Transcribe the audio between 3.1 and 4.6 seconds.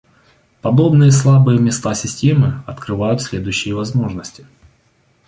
следующие возможности